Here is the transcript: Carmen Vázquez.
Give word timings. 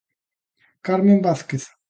Carmen 0.81 1.21
Vázquez. 1.21 1.63